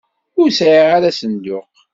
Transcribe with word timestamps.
Ur 0.41 0.49
sɛiɣ 0.59 0.87
ara 0.95 1.09
asenduq. 1.09 1.71